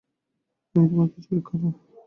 আমি 0.75 0.85
তোমার 0.89 1.07
কিছু 1.13 1.27
কেক 1.29 1.43
খাবো। 1.47 1.67